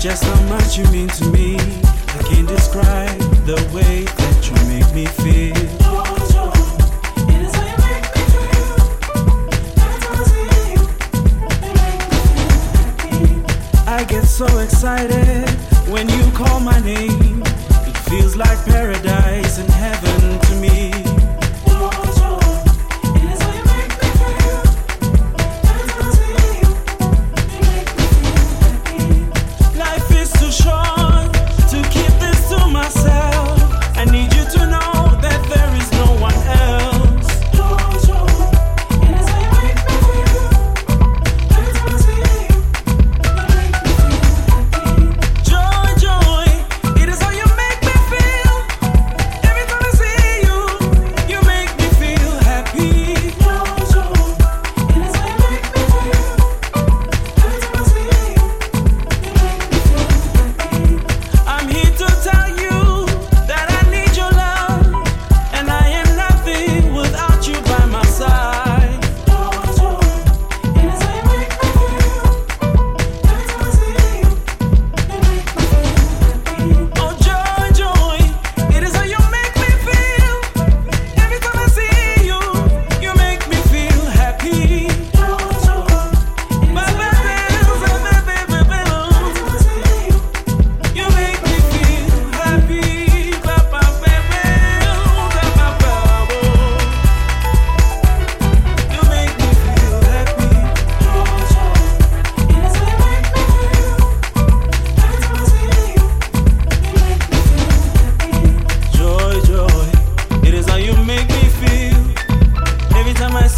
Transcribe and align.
just 0.00 0.24
how 0.24 0.42
much 0.44 0.78
you 0.78 0.84
mean 0.90 1.08
to 1.08 1.26
me. 1.26 1.56
I 1.56 2.22
can't 2.24 2.48
describe 2.48 3.18
the 3.44 3.56
way 3.74 4.04
that 4.04 4.48
you 4.48 4.54
make 4.66 4.94
me 4.94 5.04
feel. 5.04 5.54
I 13.86 14.04
get 14.04 14.24
so 14.24 14.46
excited 14.60 15.46
when 15.90 16.08
you 16.08 16.32
call 16.32 16.60
my 16.60 16.80
name. 16.80 17.42
It 17.86 17.96
feels 18.08 18.36
like 18.36 18.64
paradise 18.64 19.58
and 19.58 19.68
heaven 19.68 20.38
to 20.40 20.54
me. 20.56 21.09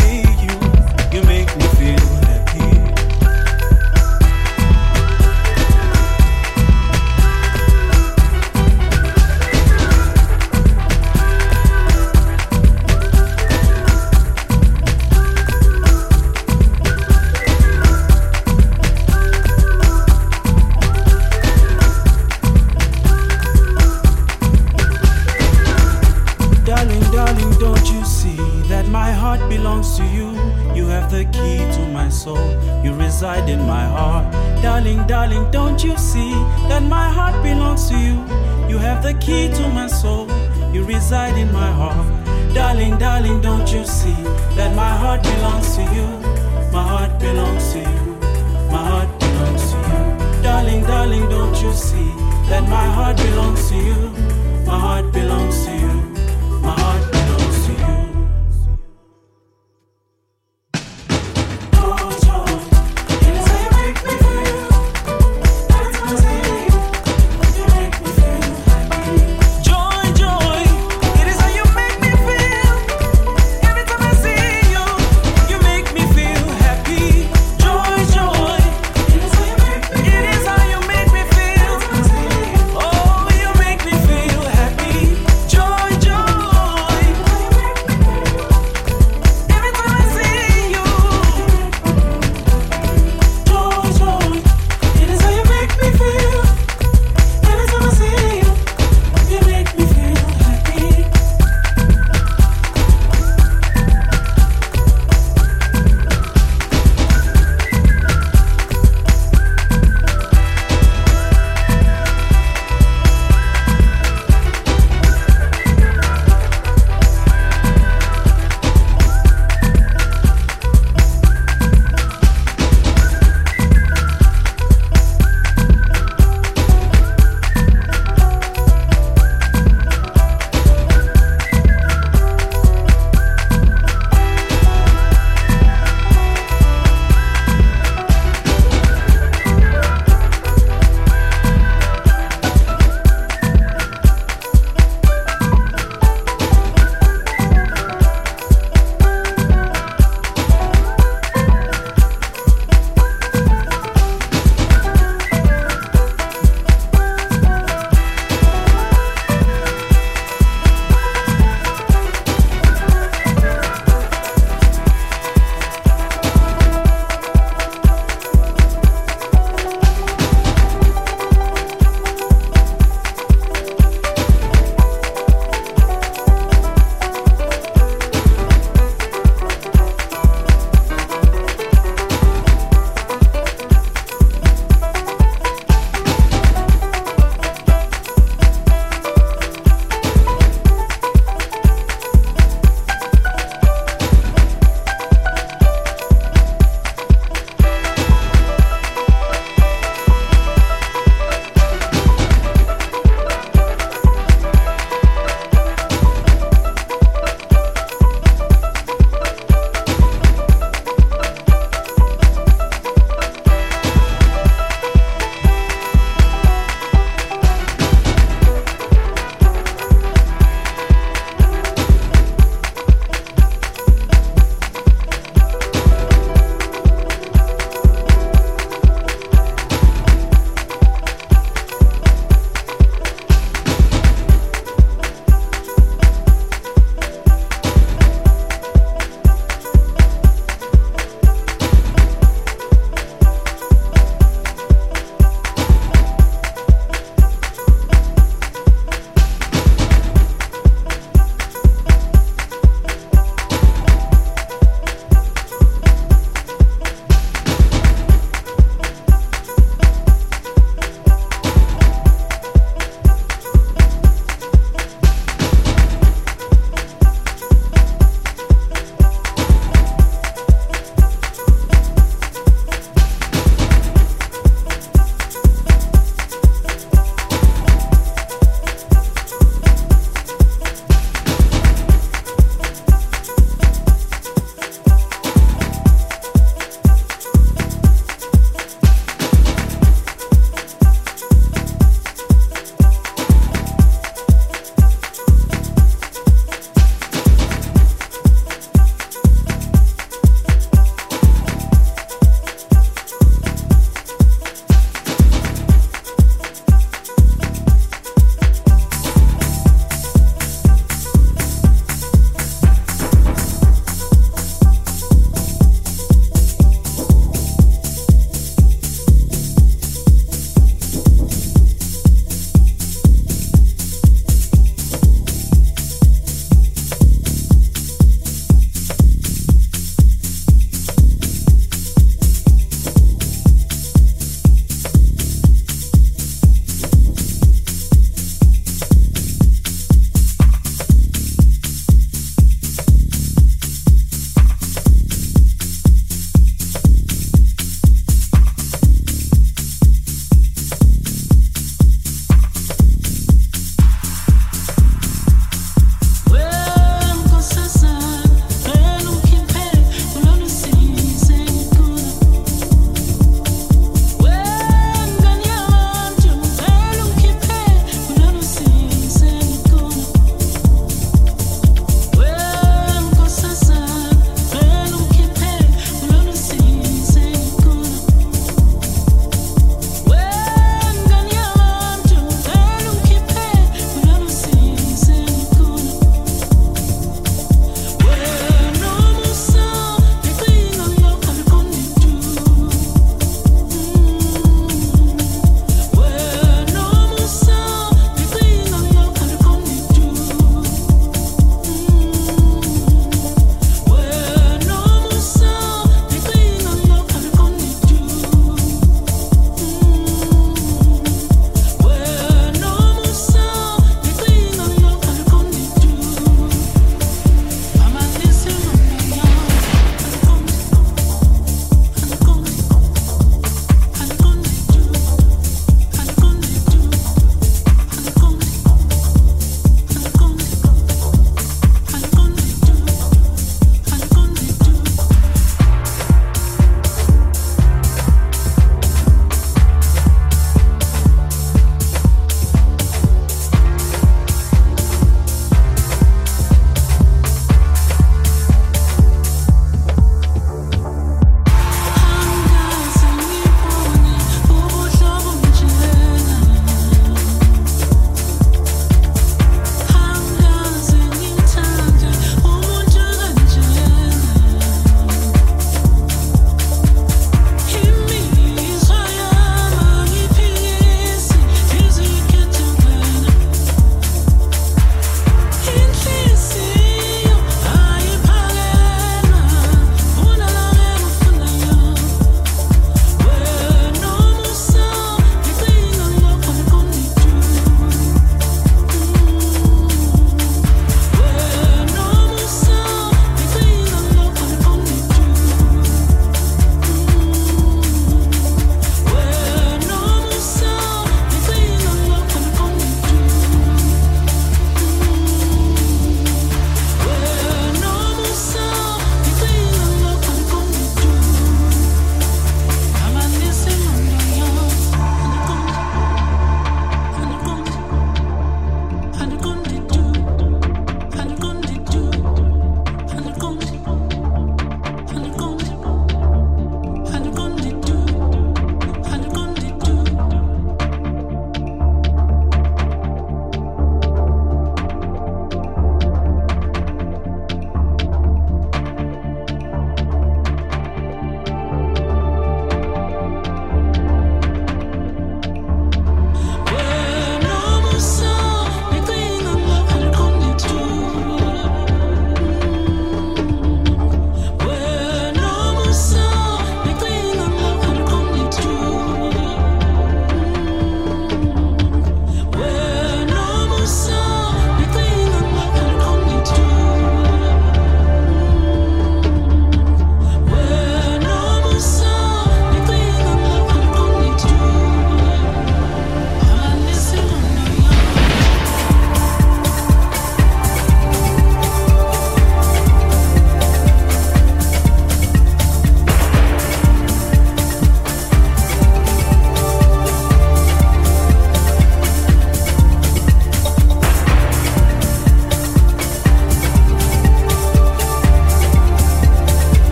see 0.00 0.22
you, 0.44 1.18
you 1.18 1.22
make 1.26 1.56
me 1.56 1.64
feel 1.78 2.23